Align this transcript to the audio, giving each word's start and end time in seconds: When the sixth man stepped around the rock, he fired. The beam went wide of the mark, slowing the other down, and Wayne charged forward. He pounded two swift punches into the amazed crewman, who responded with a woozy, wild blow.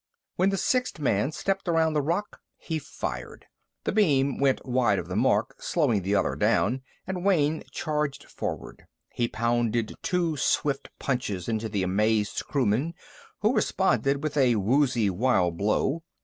When 0.35 0.49
the 0.49 0.57
sixth 0.57 0.97
man 0.99 1.31
stepped 1.31 1.67
around 1.67 1.93
the 1.93 2.01
rock, 2.01 2.41
he 2.57 2.79
fired. 2.79 3.45
The 3.83 3.91
beam 3.91 4.39
went 4.39 4.65
wide 4.65 4.97
of 4.97 5.07
the 5.09 5.15
mark, 5.15 5.61
slowing 5.61 6.01
the 6.01 6.15
other 6.15 6.35
down, 6.35 6.81
and 7.05 7.23
Wayne 7.23 7.61
charged 7.71 8.23
forward. 8.27 8.87
He 9.13 9.27
pounded 9.27 9.93
two 10.01 10.37
swift 10.37 10.89
punches 10.97 11.47
into 11.47 11.69
the 11.69 11.83
amazed 11.83 12.43
crewman, 12.47 12.95
who 13.41 13.53
responded 13.53 14.23
with 14.23 14.37
a 14.37 14.55
woozy, 14.55 15.11
wild 15.11 15.55
blow. 15.59 16.01